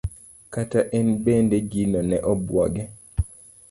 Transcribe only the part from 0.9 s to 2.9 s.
en bende gino ne obuoge.